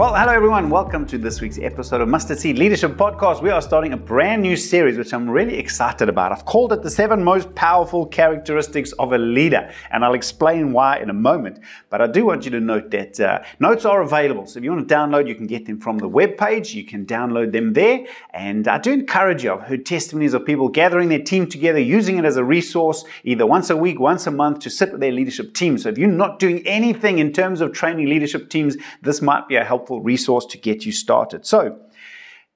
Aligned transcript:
Well, 0.00 0.14
hello 0.14 0.32
everyone. 0.32 0.70
Welcome 0.70 1.04
to 1.08 1.18
this 1.18 1.42
week's 1.42 1.58
episode 1.58 2.00
of 2.00 2.08
Mustard 2.08 2.38
Seed 2.38 2.56
Leadership 2.56 2.92
Podcast. 2.92 3.42
We 3.42 3.50
are 3.50 3.60
starting 3.60 3.92
a 3.92 3.98
brand 3.98 4.40
new 4.40 4.56
series, 4.56 4.96
which 4.96 5.12
I'm 5.12 5.28
really 5.28 5.58
excited 5.58 6.08
about. 6.08 6.32
I've 6.32 6.46
called 6.46 6.72
it 6.72 6.82
the 6.82 6.88
seven 6.88 7.22
most 7.22 7.54
powerful 7.54 8.06
characteristics 8.06 8.92
of 8.92 9.12
a 9.12 9.18
leader, 9.18 9.70
and 9.90 10.02
I'll 10.02 10.14
explain 10.14 10.72
why 10.72 11.00
in 11.00 11.10
a 11.10 11.12
moment. 11.12 11.58
But 11.90 12.00
I 12.00 12.06
do 12.06 12.24
want 12.24 12.46
you 12.46 12.50
to 12.52 12.60
note 12.60 12.90
that 12.92 13.20
uh, 13.20 13.42
notes 13.58 13.84
are 13.84 14.00
available. 14.00 14.46
So 14.46 14.56
if 14.56 14.64
you 14.64 14.72
want 14.72 14.88
to 14.88 14.94
download, 14.94 15.28
you 15.28 15.34
can 15.34 15.46
get 15.46 15.66
them 15.66 15.78
from 15.78 15.98
the 15.98 16.08
web 16.08 16.38
page. 16.38 16.72
You 16.72 16.86
can 16.86 17.04
download 17.04 17.52
them 17.52 17.74
there. 17.74 18.06
And 18.32 18.68
I 18.68 18.78
do 18.78 18.92
encourage 18.92 19.44
you. 19.44 19.52
I've 19.52 19.64
heard 19.64 19.84
testimonies 19.84 20.32
of 20.32 20.46
people 20.46 20.70
gathering 20.70 21.10
their 21.10 21.22
team 21.22 21.46
together, 21.46 21.78
using 21.78 22.16
it 22.16 22.24
as 22.24 22.38
a 22.38 22.44
resource, 22.44 23.04
either 23.24 23.44
once 23.44 23.68
a 23.68 23.76
week, 23.76 24.00
once 24.00 24.26
a 24.26 24.30
month, 24.30 24.60
to 24.60 24.70
sit 24.70 24.92
with 24.92 25.02
their 25.02 25.12
leadership 25.12 25.52
team. 25.52 25.76
So 25.76 25.90
if 25.90 25.98
you're 25.98 26.08
not 26.08 26.38
doing 26.38 26.66
anything 26.66 27.18
in 27.18 27.34
terms 27.34 27.60
of 27.60 27.74
training 27.74 28.06
leadership 28.08 28.48
teams, 28.48 28.78
this 29.02 29.20
might 29.20 29.46
be 29.46 29.56
a 29.56 29.62
helpful 29.62 29.89
helpful 29.90 30.04
resource 30.04 30.46
to 30.46 30.58
get 30.58 30.86
you 30.86 30.92
started. 30.92 31.44
So, 31.44 31.78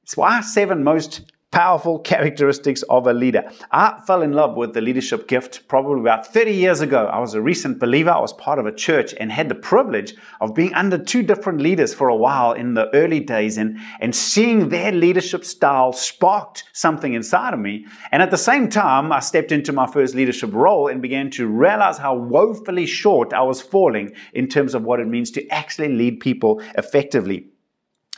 it's 0.05 0.17
why 0.17 0.41
seven 0.43 0.85
most 0.85 1.33
powerful 1.55 2.01
characteristics 2.01 2.83
of 2.91 3.07
a 3.07 3.13
leader. 3.13 3.49
I 3.71 4.01
fell 4.09 4.23
in 4.23 4.33
love 4.33 4.57
with 4.57 4.75
the 4.75 4.81
leadership 4.81 5.29
gift 5.29 5.69
probably 5.69 6.01
about 6.01 6.27
30 6.27 6.53
years 6.53 6.81
ago. 6.81 7.07
I 7.07 7.21
was 7.21 7.35
a 7.35 7.41
recent 7.41 7.79
believer. 7.79 8.11
I 8.11 8.19
was 8.19 8.33
part 8.33 8.59
of 8.59 8.67
a 8.67 8.75
church 8.75 9.15
and 9.21 9.31
had 9.31 9.49
the 9.49 9.55
privilege 9.55 10.17
of 10.41 10.53
being 10.53 10.75
under 10.75 10.99
two 10.99 11.23
different 11.23 11.61
leaders 11.61 11.95
for 11.95 12.09
a 12.09 12.17
while 12.17 12.55
in 12.55 12.75
the 12.75 12.93
early 12.93 13.21
days 13.21 13.57
and, 13.57 13.79
and 14.01 14.17
seeing 14.17 14.69
their 14.69 14.91
leadership 14.91 15.45
style 15.45 15.93
sparked 15.93 16.65
something 16.73 17.15
inside 17.15 17.55
of 17.55 17.61
me. 17.61 17.87
And 18.11 18.21
at 18.21 18.33
the 18.33 18.37
same 18.37 18.69
time, 18.69 19.13
I 19.13 19.21
stepped 19.21 19.53
into 19.53 19.73
my 19.73 19.87
first 19.87 20.17
leadership 20.17 20.53
role 20.53 20.89
and 20.89 21.01
began 21.01 21.31
to 21.31 21.47
realize 21.47 21.99
how 21.99 22.17
woefully 22.17 22.85
short 22.85 23.33
I 23.33 23.43
was 23.43 23.63
falling 23.63 24.13
in 24.33 24.49
terms 24.49 24.75
of 24.75 24.83
what 24.83 24.99
it 24.99 25.07
means 25.07 25.31
to 25.31 25.49
actually 25.51 25.95
lead 25.95 26.19
people 26.19 26.61
effectively. 26.77 27.54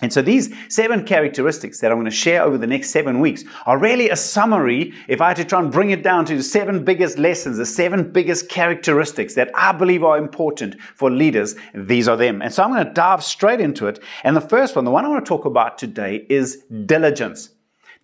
And 0.03 0.13
so 0.13 0.21
these 0.21 0.55
seven 0.69 1.05
characteristics 1.05 1.81
that 1.81 1.91
I'm 1.91 1.97
going 1.97 2.05
to 2.05 2.11
share 2.11 2.43
over 2.43 2.59
the 2.59 2.67
next 2.67 2.91
seven 2.91 3.19
weeks 3.19 3.45
are 3.65 3.79
really 3.79 4.11
a 4.11 4.17
summary. 4.17 4.93
If 5.09 5.23
I 5.23 5.29
had 5.29 5.39
to 5.39 5.45
try 5.47 5.59
and 5.59 5.73
bring 5.73 5.89
it 5.89 6.03
down 6.03 6.27
to 6.27 6.37
the 6.37 6.43
seven 6.43 6.85
biggest 6.85 7.17
lessons, 7.17 7.57
the 7.57 7.65
seven 7.65 8.13
biggest 8.13 8.51
characteristics 8.51 9.35
that 9.37 9.51
I 9.55 9.73
believe 9.73 10.05
are 10.05 10.19
important 10.19 10.79
for 10.95 11.11
leaders, 11.11 11.55
these 11.75 12.09
are 12.09 12.17
them. 12.17 12.43
And 12.43 12.53
so 12.53 12.63
I'm 12.63 12.73
going 12.73 12.87
to 12.87 12.93
dive 12.93 13.25
straight 13.25 13.61
into 13.61 13.87
it. 13.87 13.99
And 14.23 14.37
the 14.37 14.43
first 14.43 14.77
one, 14.77 14.85
the 14.85 14.91
one 14.91 15.07
I 15.07 15.09
want 15.09 15.25
to 15.25 15.29
talk 15.29 15.47
about 15.47 15.79
today 15.79 16.27
is 16.29 16.63
diligence. 16.85 17.56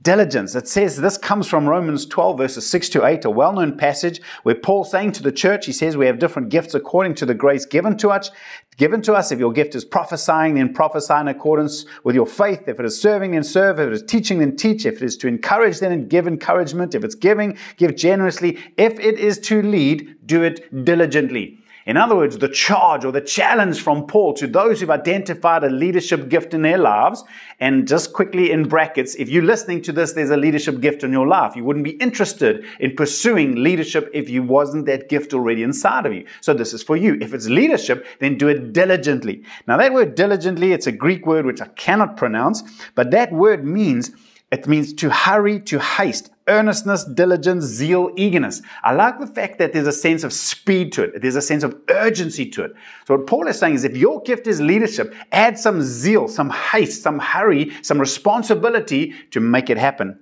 Diligence. 0.03 0.57
It 0.57 0.67
says 0.67 0.97
this 0.97 1.17
comes 1.17 1.47
from 1.47 1.69
Romans 1.69 2.07
12, 2.07 2.37
verses 2.37 2.69
6 2.69 2.89
to 2.91 3.05
8, 3.05 3.25
a 3.25 3.31
well 3.31 3.53
known 3.53 3.77
passage 3.77 4.21
where 4.43 4.55
Paul 4.55 4.85
saying 4.85 5.13
to 5.13 5.23
the 5.23 5.31
church, 5.31 5.67
he 5.67 5.73
says, 5.73 5.97
We 5.97 6.07
have 6.07 6.19
different 6.19 6.49
gifts 6.49 6.75
according 6.75 7.15
to 7.17 7.27
the 7.27 7.35
grace 7.35 7.65
given 7.65 7.97
to 7.99 8.09
us. 8.09 8.31
Given 8.79 9.03
to 9.03 9.13
us, 9.13 9.31
if 9.31 9.39
your 9.39 9.53
gift 9.53 9.75
is 9.75 9.85
prophesying, 9.85 10.55
then 10.55 10.73
prophesy 10.75 11.15
in 11.15 11.29
accordance 11.29 11.85
with 12.03 12.17
your 12.17 12.27
faith. 12.27 12.67
If 12.67 12.81
it 12.81 12.87
is 12.87 13.01
serving, 13.01 13.33
then 13.33 13.45
serve. 13.45 13.79
If 13.79 13.89
it 13.89 13.93
is 13.93 14.03
teaching, 14.03 14.39
then 14.41 14.57
teach. 14.57 14.87
If 14.87 14.97
it 14.97 15.03
is 15.03 15.17
to 15.19 15.29
encourage, 15.29 15.79
then 15.79 16.09
give 16.09 16.27
encouragement. 16.27 16.95
If 16.95 17.05
it's 17.05 17.15
giving, 17.15 17.57
give 17.77 17.95
generously. 17.95 18.59
If 18.79 18.99
it 18.99 19.19
is 19.19 19.39
to 19.41 19.63
lead, 19.63 20.17
do 20.27 20.43
it 20.43 20.85
diligently. 20.85 21.62
In 21.87 21.97
other 21.97 22.15
words, 22.15 22.39
the 22.39 22.49
charge 22.49 23.05
or 23.05 23.13
the 23.13 23.21
challenge 23.21 23.81
from 23.83 24.07
Paul 24.07 24.35
to 24.35 24.47
those 24.47 24.81
who've 24.81 24.91
identified 24.91 25.65
a 25.65 25.69
leadership 25.69 26.29
gift 26.29 26.55
in 26.55 26.63
their 26.63 26.79
lives, 26.79 27.25
and 27.59 27.89
just 27.89 28.13
quickly 28.13 28.51
in 28.51 28.69
brackets, 28.69 29.15
if 29.17 29.29
you're 29.29 29.43
listening 29.43 29.83
to 29.83 29.93
this, 29.93 30.13
there's 30.13 30.31
a 30.31 30.37
leadership 30.37 30.81
gift 30.81 31.03
in 31.03 31.13
your 31.13 31.27
life. 31.27 31.57
You 31.57 31.65
wouldn't 31.65 31.85
be 31.85 31.93
interested 31.93 32.65
in 32.79 32.95
pursuing 32.95 33.57
leadership 33.57 34.11
if 34.13 34.29
you 34.29 34.43
wasn't 34.43 34.87
that 34.87 35.09
gift 35.09 35.35
already 35.35 35.63
inside 35.63 36.07
of 36.07 36.13
you. 36.13 36.27
So 36.41 36.55
this 36.55 36.73
is 36.73 36.83
for 36.83 36.97
you. 36.97 37.19
If 37.21 37.35
it's 37.35 37.49
leadership, 37.49 38.07
then 38.21 38.39
do 38.39 38.49
it 38.49 38.73
diligently. 38.73 39.43
Now 39.67 39.77
that 39.77 39.93
word 39.93 40.15
diligently, 40.15 40.73
it's 40.73 40.87
a 40.87 40.93
Greek 40.93 41.27
word 41.27 41.47
which 41.47 41.61
I 41.61 41.67
cannot 41.69 42.17
pronounce, 42.17 42.63
but 42.95 43.11
that 43.11 43.33
word 43.33 43.65
means 43.65 44.13
it 44.51 44.69
means 44.69 44.93
to 44.95 45.09
hurry, 45.09 45.61
to 45.61 45.79
haste, 45.79 46.31
earnestness, 46.49 47.05
diligence, 47.05 47.65
zeal, 47.65 48.11
eagerness. 48.17 48.63
I 48.83 48.93
like 48.93 49.21
the 49.21 49.27
fact 49.27 49.59
that 49.59 49.73
there's 49.73 49.87
a 49.87 49.93
sense 49.93 50.25
of 50.25 50.33
speed 50.33 50.93
to 50.93 51.05
it. 51.05 51.23
There's 51.23 51.37
a 51.37 51.43
sense 51.43 51.63
of 51.63 51.77
urgency 51.89 52.49
to 52.51 52.65
it. 52.65 52.73
So 53.07 53.17
what 53.17 53.27
Paul 53.27 53.47
is 53.49 53.59
saying 53.59 53.75
is 53.75 53.85
if 53.85 53.97
your 53.97 54.23
gift 54.23 54.47
is 54.47 54.61
leadership, 54.61 55.15
add 55.31 55.59
some 55.59 55.83
zeal, 55.83 56.29
some 56.29 56.51
haste, 56.51 57.03
some 57.03 57.19
hurry, 57.19 57.73
some 57.83 58.01
responsibility 58.01 59.15
to 59.31 59.41
make 59.41 59.71
it 59.71 59.79
happen. 59.79 60.19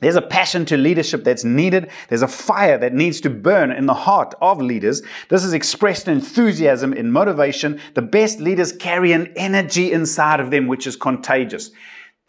There's 0.00 0.16
a 0.16 0.22
passion 0.22 0.64
to 0.66 0.78
leadership 0.78 1.24
that's 1.24 1.44
needed. 1.44 1.90
There's 2.08 2.22
a 2.22 2.28
fire 2.28 2.78
that 2.78 2.94
needs 2.94 3.20
to 3.20 3.30
burn 3.30 3.70
in 3.70 3.84
the 3.84 3.94
heart 3.94 4.34
of 4.40 4.60
leaders. 4.60 5.02
This 5.28 5.44
is 5.44 5.52
expressed 5.52 6.08
in 6.08 6.14
enthusiasm, 6.14 6.94
in 6.94 7.12
motivation. 7.12 7.78
The 7.94 8.02
best 8.02 8.40
leaders 8.40 8.72
carry 8.72 9.12
an 9.12 9.30
energy 9.36 9.92
inside 9.92 10.40
of 10.40 10.50
them 10.50 10.68
which 10.68 10.86
is 10.86 10.96
contagious 10.96 11.70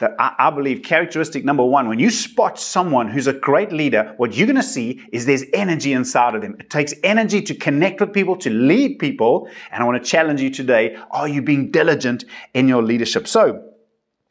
that 0.02 0.14
I, 0.18 0.50
believe 0.50 0.82
characteristic 0.82 1.44
number 1.44 1.64
one, 1.64 1.88
when 1.88 1.98
you 1.98 2.10
spot 2.10 2.58
someone 2.58 3.08
who's 3.08 3.28
a 3.28 3.32
great 3.32 3.72
leader, 3.72 4.14
what 4.16 4.34
you're 4.34 4.46
going 4.46 4.56
to 4.56 4.62
see 4.62 5.00
is 5.12 5.26
there's 5.26 5.44
energy 5.54 5.92
inside 5.92 6.34
of 6.34 6.42
them. 6.42 6.56
It 6.58 6.70
takes 6.70 6.92
energy 7.04 7.40
to 7.42 7.54
connect 7.54 8.00
with 8.00 8.12
people, 8.12 8.36
to 8.38 8.50
lead 8.50 8.98
people. 8.98 9.48
And 9.70 9.82
I 9.82 9.86
want 9.86 10.02
to 10.02 10.08
challenge 10.08 10.40
you 10.40 10.50
today. 10.50 10.96
Are 11.12 11.28
you 11.28 11.40
being 11.40 11.70
diligent 11.70 12.24
in 12.52 12.68
your 12.68 12.82
leadership? 12.82 13.26
So, 13.28 13.68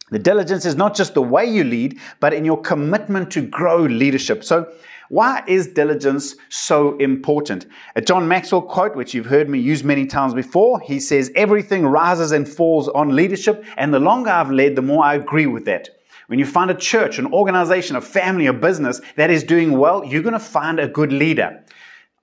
the 0.09 0.19
diligence 0.19 0.65
is 0.65 0.75
not 0.75 0.93
just 0.93 1.13
the 1.13 1.21
way 1.21 1.45
you 1.45 1.63
lead, 1.63 1.97
but 2.19 2.33
in 2.33 2.43
your 2.43 2.59
commitment 2.59 3.31
to 3.31 3.41
grow 3.41 3.83
leadership. 3.83 4.43
So, 4.43 4.69
why 5.11 5.43
is 5.45 5.67
diligence 5.67 6.37
so 6.47 6.95
important? 6.95 7.65
A 7.97 8.01
John 8.01 8.29
Maxwell 8.29 8.61
quote, 8.61 8.95
which 8.95 9.13
you've 9.13 9.25
heard 9.25 9.49
me 9.49 9.59
use 9.59 9.83
many 9.83 10.05
times 10.05 10.33
before, 10.33 10.79
he 10.79 11.01
says, 11.01 11.29
Everything 11.35 11.85
rises 11.85 12.31
and 12.31 12.47
falls 12.47 12.87
on 12.87 13.13
leadership, 13.13 13.65
and 13.75 13.93
the 13.93 13.99
longer 13.99 14.29
I've 14.29 14.51
led, 14.51 14.77
the 14.77 14.81
more 14.81 15.03
I 15.03 15.15
agree 15.15 15.47
with 15.47 15.65
that. 15.65 15.89
When 16.27 16.39
you 16.39 16.45
find 16.45 16.71
a 16.71 16.75
church, 16.75 17.19
an 17.19 17.25
organization, 17.33 17.97
a 17.97 18.01
family, 18.01 18.45
a 18.45 18.53
business 18.53 19.01
that 19.17 19.29
is 19.29 19.43
doing 19.43 19.77
well, 19.77 20.05
you're 20.05 20.23
going 20.23 20.31
to 20.31 20.39
find 20.39 20.79
a 20.79 20.87
good 20.87 21.11
leader. 21.11 21.61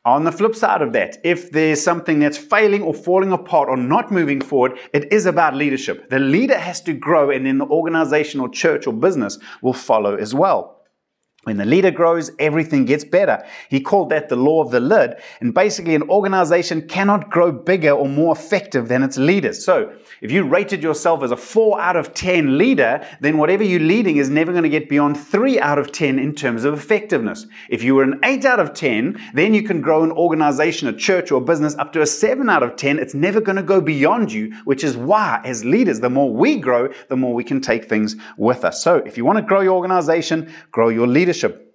On 0.07 0.25
the 0.25 0.33
flip 0.33 0.55
side 0.55 0.81
of 0.81 0.95
that, 0.95 1.19
if 1.23 1.51
there's 1.51 1.83
something 1.83 2.21
that's 2.21 2.39
failing 2.39 2.81
or 2.81 2.95
falling 2.95 3.33
apart 3.33 3.69
or 3.69 3.77
not 3.77 4.11
moving 4.11 4.41
forward, 4.41 4.79
it 4.95 5.13
is 5.13 5.27
about 5.27 5.55
leadership. 5.55 6.09
The 6.09 6.21
leader 6.21 6.57
has 6.57 6.81
to 6.85 6.95
grow, 6.95 7.29
and 7.29 7.45
then 7.45 7.59
the 7.59 7.67
organization 7.67 8.41
or 8.41 8.49
church 8.49 8.87
or 8.87 8.95
business 8.95 9.39
will 9.61 9.75
follow 9.75 10.17
as 10.17 10.35
well. 10.35 10.78
When 11.49 11.57
the 11.57 11.65
leader 11.65 11.91
grows, 11.91 12.31
everything 12.39 12.85
gets 12.85 13.05
better. 13.05 13.43
He 13.71 13.81
called 13.81 14.11
that 14.11 14.29
the 14.29 14.37
law 14.37 14.61
of 14.63 14.71
the 14.71 14.81
lid. 14.81 15.15
And 15.41 15.55
basically, 15.55 15.95
an 15.95 16.03
organization 16.11 16.87
cannot 16.87 17.31
grow 17.31 17.51
bigger 17.51 17.93
or 17.93 18.07
more 18.07 18.37
effective 18.37 18.89
than 18.89 19.03
its 19.03 19.17
leaders. 19.17 19.65
So, 19.65 19.91
if 20.21 20.31
you 20.31 20.45
rated 20.45 20.83
yourself 20.83 21.23
as 21.23 21.31
a 21.31 21.39
4 21.39 21.81
out 21.81 21.97
of 21.97 22.13
10 22.13 22.59
leader, 22.59 23.03
then 23.23 23.39
whatever 23.39 23.65
you're 23.65 23.81
leading 23.81 24.19
is 24.19 24.29
never 24.29 24.53
going 24.53 24.65
to 24.65 24.69
get 24.69 24.91
beyond 24.91 25.17
3 25.17 25.59
out 25.59 25.79
of 25.79 25.91
10 25.91 26.19
in 26.19 26.35
terms 26.35 26.65
of 26.65 26.75
effectiveness. 26.75 27.47
If 27.71 27.83
you 27.83 27.95
were 27.95 28.03
an 28.03 28.21
8 28.23 28.45
out 28.45 28.61
of 28.61 28.75
10, 28.75 29.19
then 29.33 29.55
you 29.55 29.63
can 29.63 29.81
grow 29.81 30.03
an 30.03 30.13
organization, 30.13 30.87
a 30.89 30.93
church, 30.93 31.33
or 31.33 31.41
a 31.41 31.45
business 31.45 31.77
up 31.77 31.95
to 31.95 32.03
a 32.03 32.07
7 32.07 32.51
out 32.51 32.63
of 32.63 32.77
10. 32.77 32.99
It's 32.99 33.15
never 33.15 33.41
going 33.41 33.57
to 33.57 33.63
go 33.63 33.81
beyond 33.81 34.31
you, 34.31 34.53
which 34.67 34.85
is 34.85 34.99
why, 34.99 35.41
as 35.47 35.65
leaders, 35.65 36.01
the 36.01 36.11
more 36.11 36.31
we 36.31 36.59
grow, 36.59 36.93
the 37.09 37.17
more 37.17 37.33
we 37.33 37.45
can 37.45 37.63
take 37.63 37.87
things 37.87 38.17
with 38.37 38.67
us. 38.67 38.85
So, 38.85 38.97
if 38.97 39.17
you 39.17 39.25
want 39.25 39.39
to 39.39 39.43
grow 39.43 39.63
your 39.63 39.77
organization, 39.77 40.53
grow 40.73 40.91
your 40.91 41.07
leadership 41.07 41.38
leadership. 41.43 41.68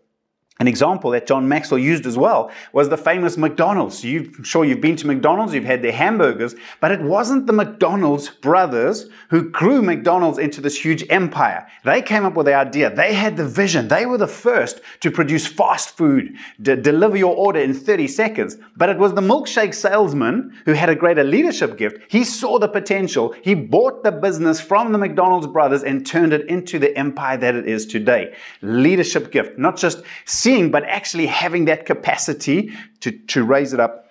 An 0.60 0.68
example 0.68 1.10
that 1.12 1.26
John 1.26 1.48
Maxwell 1.48 1.80
used 1.80 2.06
as 2.06 2.16
well 2.16 2.52
was 2.74 2.88
the 2.88 2.98
famous 2.98 3.38
McDonald's. 3.38 4.04
You, 4.04 4.32
I'm 4.38 4.44
sure 4.44 4.64
you've 4.64 4.82
been 4.82 4.96
to 4.98 5.08
McDonald's, 5.08 5.52
you've 5.52 5.66
had 5.66 5.82
their 5.82 5.92
hamburgers, 5.92 6.54
but 6.80 6.92
it 6.92 7.02
wasn't 7.02 7.48
the 7.48 7.54
McDonald's 7.54 8.30
brothers 8.30 9.10
who 9.30 9.50
grew 9.50 9.82
McDonald's 9.82 10.38
into 10.38 10.62
this 10.62 10.80
huge 10.80 11.06
empire. 11.10 11.68
They 11.84 12.04
came 12.04 12.24
up 12.24 12.36
with 12.36 12.46
the 12.46 12.54
idea, 12.54 12.94
they 12.94 13.16
had 13.16 13.36
the 13.36 13.48
vision, 13.48 13.88
they 13.88 14.06
were 14.06 14.20
the 14.20 14.28
first 14.28 14.82
to 15.00 15.10
produce 15.10 15.48
fast 15.48 15.98
food, 15.98 16.36
to 16.64 16.76
deliver 16.76 17.18
your 17.18 17.36
order 17.36 17.60
in 17.60 17.74
30 17.74 18.08
seconds. 18.08 18.56
But 18.78 18.90
it 18.90 19.00
was 19.00 19.16
the 19.16 19.22
milkshake 19.22 19.74
salesman 19.74 20.56
who 20.66 20.74
had 20.74 20.90
a 20.90 20.96
greater 20.96 21.24
leadership 21.24 21.80
gift. 21.80 21.98
He 22.12 22.24
saw 22.24 22.60
the 22.60 22.68
potential, 22.68 23.34
he 23.42 23.56
bought 23.56 24.04
the 24.04 24.12
business 24.12 24.62
from 24.62 24.92
the 24.92 25.00
McDonald's 25.00 25.48
brothers 25.48 25.84
and 25.84 26.06
turned 26.06 26.32
it 26.32 26.48
into 26.48 26.78
the 26.78 26.96
empire 26.96 27.38
that 27.38 27.56
it 27.56 27.68
is 27.68 27.88
today. 27.88 28.36
Leadership 28.62 29.32
gift, 29.32 29.58
not 29.58 29.78
just 29.78 30.04
seeing, 30.44 30.72
but 30.72 30.84
actually 30.84 31.26
having 31.26 31.66
that 31.66 31.86
capacity 31.86 32.72
to, 33.00 33.12
to 33.28 33.44
raise 33.44 33.74
it 33.74 33.80
up 33.80 34.08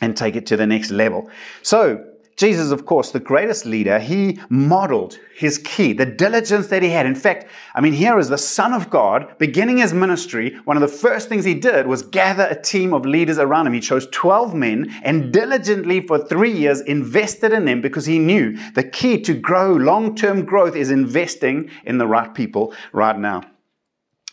and 0.00 0.16
take 0.16 0.34
it 0.34 0.46
to 0.46 0.56
the 0.56 0.66
next 0.66 0.90
level. 0.90 1.30
So, 1.62 2.06
Jesus, 2.38 2.70
of 2.70 2.86
course, 2.86 3.10
the 3.10 3.20
greatest 3.20 3.66
leader, 3.66 3.98
he 3.98 4.40
modeled 4.48 5.18
his 5.36 5.58
key, 5.58 5.92
the 5.92 6.06
diligence 6.06 6.68
that 6.68 6.82
he 6.82 6.88
had. 6.88 7.04
In 7.04 7.14
fact, 7.14 7.44
I 7.74 7.82
mean, 7.82 7.92
here 7.92 8.18
is 8.18 8.30
the 8.30 8.38
Son 8.38 8.72
of 8.72 8.88
God 8.88 9.36
beginning 9.36 9.76
his 9.76 9.92
ministry. 9.92 10.56
One 10.64 10.78
of 10.78 10.80
the 10.80 10.96
first 10.96 11.28
things 11.28 11.44
he 11.44 11.52
did 11.52 11.86
was 11.86 12.00
gather 12.00 12.44
a 12.44 12.58
team 12.58 12.94
of 12.94 13.04
leaders 13.04 13.36
around 13.36 13.66
him. 13.66 13.74
He 13.74 13.80
chose 13.80 14.06
12 14.06 14.54
men 14.54 14.90
and 15.02 15.30
diligently 15.30 16.00
for 16.06 16.18
three 16.18 16.52
years 16.52 16.80
invested 16.80 17.52
in 17.52 17.66
them 17.66 17.82
because 17.82 18.06
he 18.06 18.18
knew 18.18 18.56
the 18.72 18.84
key 18.84 19.20
to 19.20 19.34
grow 19.34 19.74
long 19.74 20.14
term 20.14 20.46
growth 20.46 20.74
is 20.74 20.90
investing 20.90 21.68
in 21.84 21.98
the 21.98 22.06
right 22.06 22.32
people 22.32 22.72
right 22.94 23.18
now. 23.18 23.42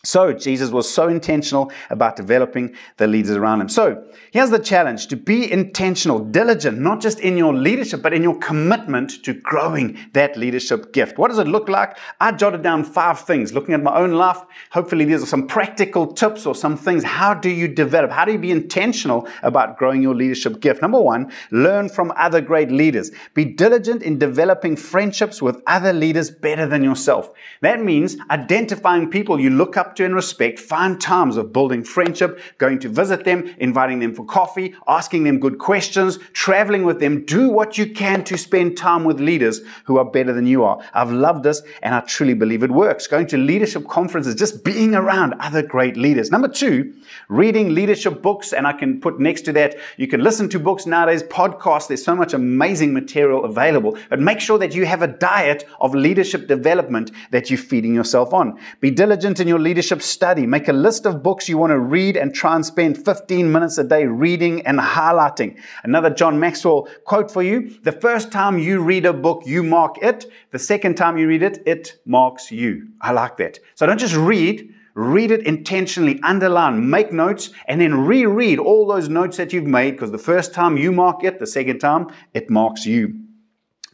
So 0.08 0.32
Jesus 0.32 0.70
was 0.70 0.90
so 0.90 1.08
intentional 1.08 1.70
about 1.90 2.16
developing 2.16 2.74
the 2.96 3.06
leaders 3.06 3.36
around 3.36 3.60
him. 3.60 3.68
So 3.68 4.04
here's 4.30 4.48
the 4.48 4.58
challenge 4.58 5.08
to 5.08 5.16
be 5.16 5.52
intentional, 5.52 6.18
diligent, 6.20 6.78
not 6.78 7.02
just 7.02 7.20
in 7.20 7.36
your 7.36 7.52
leadership, 7.52 8.00
but 8.00 8.14
in 8.14 8.22
your 8.22 8.38
commitment 8.38 9.22
to 9.24 9.34
growing 9.34 9.98
that 10.14 10.34
leadership 10.38 10.94
gift. 10.94 11.18
What 11.18 11.28
does 11.28 11.38
it 11.38 11.46
look 11.46 11.68
like? 11.68 11.98
I 12.22 12.32
jotted 12.32 12.62
down 12.62 12.84
five 12.84 13.20
things 13.20 13.52
looking 13.52 13.74
at 13.74 13.82
my 13.82 13.94
own 13.94 14.12
life. 14.12 14.38
Hopefully 14.70 15.04
these 15.04 15.22
are 15.22 15.26
some 15.26 15.46
practical 15.46 16.06
tips 16.06 16.46
or 16.46 16.54
some 16.54 16.78
things. 16.78 17.04
How 17.04 17.34
do 17.34 17.50
you 17.50 17.68
develop? 17.68 18.10
How 18.10 18.24
do 18.24 18.32
you 18.32 18.38
be 18.38 18.50
intentional 18.50 19.28
about 19.42 19.76
growing 19.76 20.00
your 20.00 20.14
leadership 20.14 20.60
gift? 20.60 20.80
Number 20.80 21.02
one, 21.02 21.30
learn 21.50 21.90
from 21.90 22.14
other 22.16 22.40
great 22.40 22.70
leaders. 22.70 23.10
Be 23.34 23.44
diligent 23.44 24.02
in 24.02 24.18
developing 24.18 24.74
friendships 24.74 25.42
with 25.42 25.60
other 25.66 25.92
leaders 25.92 26.30
better 26.30 26.66
than 26.66 26.82
yourself. 26.82 27.30
That 27.60 27.84
means 27.84 28.16
identifying 28.30 29.10
people 29.10 29.38
you 29.38 29.50
look 29.50 29.76
up 29.76 29.96
and 30.04 30.14
respect, 30.14 30.58
find 30.58 31.00
times 31.00 31.36
of 31.36 31.52
building 31.52 31.84
friendship, 31.84 32.40
going 32.58 32.78
to 32.80 32.88
visit 32.88 33.24
them, 33.24 33.54
inviting 33.58 33.98
them 33.98 34.14
for 34.14 34.24
coffee, 34.24 34.74
asking 34.86 35.24
them 35.24 35.38
good 35.38 35.58
questions, 35.58 36.18
traveling 36.32 36.84
with 36.84 37.00
them. 37.00 37.24
Do 37.24 37.48
what 37.48 37.78
you 37.78 37.92
can 37.92 38.24
to 38.24 38.36
spend 38.36 38.76
time 38.76 39.04
with 39.04 39.20
leaders 39.20 39.60
who 39.84 39.98
are 39.98 40.04
better 40.04 40.32
than 40.32 40.46
you 40.46 40.64
are. 40.64 40.80
I've 40.94 41.12
loved 41.12 41.44
this 41.44 41.62
and 41.82 41.94
I 41.94 42.00
truly 42.00 42.34
believe 42.34 42.62
it 42.62 42.70
works. 42.70 43.06
Going 43.06 43.26
to 43.28 43.38
leadership 43.38 43.88
conferences, 43.88 44.34
just 44.34 44.64
being 44.64 44.94
around 44.94 45.34
other 45.40 45.62
great 45.62 45.96
leaders. 45.96 46.30
Number 46.30 46.48
two, 46.48 46.94
reading 47.28 47.74
leadership 47.74 48.22
books. 48.22 48.52
And 48.52 48.66
I 48.66 48.72
can 48.72 49.00
put 49.00 49.18
next 49.18 49.42
to 49.42 49.52
that, 49.52 49.76
you 49.96 50.06
can 50.06 50.22
listen 50.22 50.48
to 50.50 50.58
books 50.58 50.86
nowadays, 50.86 51.22
podcasts. 51.24 51.88
There's 51.88 52.04
so 52.04 52.14
much 52.14 52.34
amazing 52.34 52.92
material 52.92 53.44
available. 53.44 53.96
But 54.10 54.20
make 54.20 54.40
sure 54.40 54.58
that 54.58 54.74
you 54.74 54.86
have 54.86 55.02
a 55.02 55.06
diet 55.06 55.64
of 55.80 55.94
leadership 55.94 56.48
development 56.48 57.10
that 57.30 57.50
you're 57.50 57.58
feeding 57.58 57.94
yourself 57.94 58.32
on. 58.32 58.58
Be 58.80 58.90
diligent 58.90 59.40
in 59.40 59.48
your 59.48 59.58
leadership 59.58 59.77
leadership 59.78 60.02
study. 60.02 60.44
Make 60.44 60.66
a 60.66 60.72
list 60.72 61.06
of 61.06 61.22
books 61.22 61.48
you 61.48 61.56
want 61.56 61.70
to 61.70 61.78
read 61.78 62.16
and 62.16 62.34
try 62.34 62.56
and 62.56 62.66
spend 62.66 63.04
15 63.04 63.52
minutes 63.52 63.78
a 63.78 63.84
day 63.84 64.06
reading 64.06 64.66
and 64.66 64.80
highlighting. 64.80 65.56
Another 65.84 66.10
John 66.10 66.40
Maxwell 66.40 66.88
quote 67.04 67.30
for 67.30 67.44
you. 67.44 67.78
The 67.84 67.92
first 67.92 68.32
time 68.32 68.58
you 68.58 68.80
read 68.80 69.06
a 69.06 69.12
book, 69.12 69.44
you 69.46 69.62
mark 69.62 70.02
it. 70.02 70.26
The 70.50 70.58
second 70.58 70.96
time 70.96 71.16
you 71.16 71.28
read 71.28 71.44
it, 71.44 71.62
it 71.64 72.00
marks 72.04 72.50
you. 72.50 72.88
I 73.00 73.12
like 73.12 73.36
that. 73.36 73.60
So 73.76 73.86
don't 73.86 74.00
just 74.00 74.16
read, 74.16 74.68
read 74.94 75.30
it 75.30 75.46
intentionally, 75.46 76.18
underline, 76.24 76.90
make 76.90 77.12
notes, 77.12 77.50
and 77.66 77.80
then 77.80 78.04
reread 78.04 78.58
all 78.58 78.84
those 78.84 79.08
notes 79.08 79.36
that 79.36 79.52
you've 79.52 79.62
made 79.62 79.92
because 79.92 80.10
the 80.10 80.18
first 80.18 80.52
time 80.52 80.76
you 80.76 80.90
mark 80.90 81.22
it, 81.22 81.38
the 81.38 81.46
second 81.46 81.78
time 81.78 82.08
it 82.34 82.50
marks 82.50 82.84
you. 82.84 83.14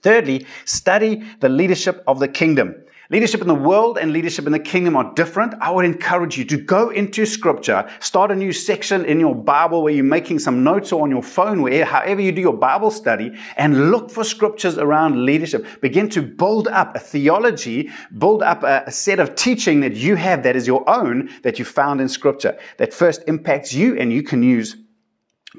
Thirdly, 0.00 0.46
study 0.64 1.22
the 1.40 1.50
leadership 1.50 2.02
of 2.06 2.20
the 2.20 2.28
kingdom. 2.28 2.74
Leadership 3.10 3.42
in 3.42 3.48
the 3.48 3.54
world 3.54 3.98
and 3.98 4.12
leadership 4.12 4.46
in 4.46 4.52
the 4.52 4.58
kingdom 4.58 4.96
are 4.96 5.12
different. 5.12 5.54
I 5.60 5.70
would 5.70 5.84
encourage 5.84 6.38
you 6.38 6.44
to 6.46 6.56
go 6.56 6.88
into 6.88 7.26
scripture, 7.26 7.86
start 8.00 8.30
a 8.30 8.34
new 8.34 8.50
section 8.50 9.04
in 9.04 9.20
your 9.20 9.34
Bible 9.34 9.82
where 9.82 9.92
you're 9.92 10.04
making 10.04 10.38
some 10.38 10.64
notes 10.64 10.90
or 10.90 11.02
on 11.02 11.10
your 11.10 11.22
phone, 11.22 11.60
where 11.60 11.84
however 11.84 12.22
you 12.22 12.32
do 12.32 12.40
your 12.40 12.56
Bible 12.56 12.90
study, 12.90 13.32
and 13.58 13.90
look 13.90 14.10
for 14.10 14.24
scriptures 14.24 14.78
around 14.78 15.26
leadership. 15.26 15.66
Begin 15.82 16.08
to 16.10 16.22
build 16.22 16.66
up 16.68 16.96
a 16.96 16.98
theology, 16.98 17.90
build 18.16 18.42
up 18.42 18.62
a, 18.62 18.84
a 18.86 18.90
set 18.90 19.20
of 19.20 19.34
teaching 19.34 19.80
that 19.80 19.94
you 19.94 20.16
have 20.16 20.42
that 20.44 20.56
is 20.56 20.66
your 20.66 20.88
own, 20.88 21.28
that 21.42 21.58
you 21.58 21.66
found 21.66 22.00
in 22.00 22.08
scripture, 22.08 22.58
that 22.78 22.94
first 22.94 23.22
impacts 23.26 23.74
you 23.74 23.98
and 23.98 24.14
you 24.14 24.22
can 24.22 24.42
use 24.42 24.76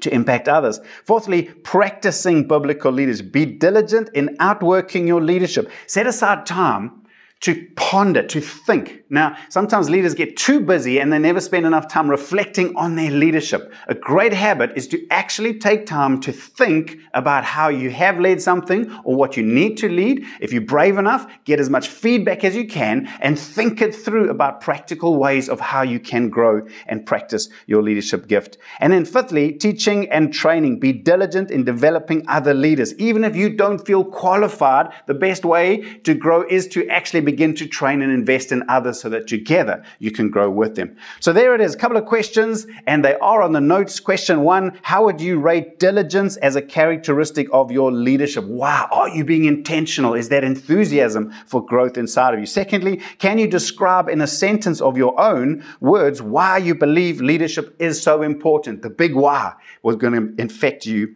to 0.00 0.12
impact 0.12 0.48
others. 0.48 0.80
Fourthly, 1.04 1.44
practicing 1.44 2.48
biblical 2.48 2.90
leaders. 2.90 3.22
Be 3.22 3.46
diligent 3.46 4.10
in 4.14 4.36
outworking 4.40 5.06
your 5.06 5.22
leadership. 5.22 5.70
Set 5.86 6.06
aside 6.08 6.44
time 6.44 7.05
to 7.40 7.66
ponder, 7.76 8.22
to 8.22 8.40
think. 8.40 9.04
Now, 9.10 9.36
sometimes 9.50 9.90
leaders 9.90 10.14
get 10.14 10.36
too 10.36 10.60
busy 10.60 10.98
and 10.98 11.12
they 11.12 11.18
never 11.18 11.40
spend 11.40 11.66
enough 11.66 11.86
time 11.86 12.08
reflecting 12.10 12.74
on 12.76 12.96
their 12.96 13.10
leadership. 13.10 13.72
A 13.88 13.94
great 13.94 14.32
habit 14.32 14.72
is 14.74 14.88
to 14.88 15.06
actually 15.10 15.58
take 15.58 15.86
time 15.86 16.20
to 16.22 16.32
think 16.32 16.98
about 17.14 17.44
how 17.44 17.68
you 17.68 17.90
have 17.90 18.18
led 18.18 18.40
something 18.40 18.90
or 19.04 19.14
what 19.14 19.36
you 19.36 19.42
need 19.42 19.76
to 19.78 19.88
lead. 19.88 20.24
If 20.40 20.52
you're 20.52 20.62
brave 20.62 20.96
enough, 20.96 21.30
get 21.44 21.60
as 21.60 21.70
much 21.70 21.88
feedback 21.88 22.42
as 22.42 22.56
you 22.56 22.66
can 22.66 23.06
and 23.20 23.38
think 23.38 23.82
it 23.82 23.94
through 23.94 24.30
about 24.30 24.60
practical 24.60 25.16
ways 25.16 25.48
of 25.48 25.60
how 25.60 25.82
you 25.82 26.00
can 26.00 26.30
grow 26.30 26.66
and 26.86 27.06
practice 27.06 27.48
your 27.66 27.82
leadership 27.82 28.26
gift. 28.28 28.56
And 28.80 28.92
then 28.92 29.04
fifthly, 29.04 29.52
teaching 29.52 30.10
and 30.10 30.32
training. 30.32 30.80
Be 30.80 30.92
diligent 30.92 31.50
in 31.50 31.64
developing 31.64 32.26
other 32.28 32.54
leaders. 32.54 32.94
Even 32.98 33.24
if 33.24 33.36
you 33.36 33.50
don't 33.50 33.86
feel 33.86 34.04
qualified, 34.04 34.92
the 35.06 35.14
best 35.14 35.44
way 35.44 35.82
to 36.04 36.14
grow 36.14 36.42
is 36.48 36.66
to 36.68 36.88
actually 36.88 37.25
begin 37.26 37.54
to 37.56 37.66
train 37.66 38.00
and 38.00 38.10
invest 38.10 38.52
in 38.52 38.62
others 38.70 38.98
so 38.98 39.10
that 39.10 39.26
together 39.26 39.84
you 39.98 40.10
can 40.10 40.30
grow 40.30 40.48
with 40.48 40.76
them. 40.76 40.96
So 41.20 41.34
there 41.34 41.54
it 41.54 41.60
is, 41.60 41.74
a 41.74 41.78
couple 41.78 41.98
of 41.98 42.06
questions, 42.06 42.66
and 42.86 43.04
they 43.04 43.16
are 43.16 43.42
on 43.42 43.52
the 43.52 43.60
notes. 43.60 44.00
Question 44.00 44.40
one 44.40 44.78
How 44.80 45.04
would 45.04 45.20
you 45.20 45.38
rate 45.38 45.78
diligence 45.78 46.38
as 46.38 46.56
a 46.56 46.62
characteristic 46.62 47.48
of 47.52 47.70
your 47.70 47.92
leadership? 47.92 48.44
Wow, 48.44 48.88
are 48.90 49.10
you 49.10 49.24
being 49.24 49.44
intentional? 49.44 50.14
Is 50.14 50.30
that 50.30 50.42
enthusiasm 50.42 51.32
for 51.44 51.62
growth 51.62 51.98
inside 51.98 52.32
of 52.32 52.40
you? 52.40 52.46
Secondly, 52.46 53.02
can 53.18 53.38
you 53.38 53.46
describe 53.46 54.08
in 54.08 54.22
a 54.22 54.26
sentence 54.26 54.80
of 54.80 54.96
your 54.96 55.20
own 55.20 55.62
words 55.80 56.22
why 56.22 56.56
you 56.56 56.74
believe 56.74 57.20
leadership 57.20 57.76
is 57.78 58.00
so 58.00 58.22
important? 58.22 58.80
The 58.80 58.90
big 58.90 59.14
why 59.14 59.52
was 59.82 59.96
going 59.96 60.14
to 60.14 60.40
infect 60.40 60.86
you 60.86 61.14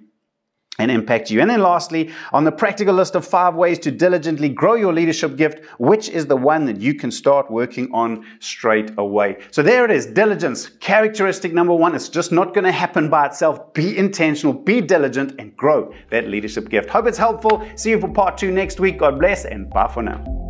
and 0.80 0.90
impact 0.90 1.30
you. 1.30 1.40
And 1.40 1.50
then 1.50 1.60
lastly, 1.60 2.10
on 2.32 2.44
the 2.44 2.52
practical 2.52 2.94
list 2.94 3.14
of 3.14 3.26
five 3.26 3.54
ways 3.54 3.78
to 3.80 3.90
diligently 3.90 4.48
grow 4.48 4.74
your 4.74 4.92
leadership 4.92 5.36
gift, 5.36 5.64
which 5.78 6.08
is 6.08 6.26
the 6.26 6.36
one 6.36 6.64
that 6.66 6.80
you 6.80 6.94
can 6.94 7.10
start 7.10 7.50
working 7.50 7.90
on 7.92 8.24
straight 8.40 8.90
away? 8.98 9.38
So 9.50 9.62
there 9.62 9.84
it 9.84 9.90
is, 9.90 10.06
diligence. 10.06 10.68
Characteristic 10.80 11.52
number 11.52 11.74
one, 11.74 11.94
it's 11.94 12.08
just 12.08 12.32
not 12.32 12.54
going 12.54 12.64
to 12.64 12.72
happen 12.72 13.08
by 13.10 13.26
itself. 13.26 13.72
Be 13.74 13.96
intentional, 13.96 14.52
be 14.52 14.80
diligent, 14.80 15.34
and 15.38 15.56
grow 15.56 15.92
that 16.10 16.28
leadership 16.28 16.68
gift. 16.68 16.88
Hope 16.90 17.06
it's 17.06 17.18
helpful. 17.18 17.66
See 17.76 17.90
you 17.90 18.00
for 18.00 18.08
part 18.08 18.38
two 18.38 18.50
next 18.50 18.80
week. 18.80 18.98
God 18.98 19.18
bless, 19.18 19.44
and 19.44 19.70
bye 19.70 19.88
for 19.88 20.02
now. 20.02 20.49